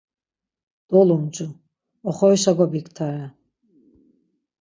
[0.89, 1.45] Dolumcu,
[2.09, 3.25] oxorişa gobiktare.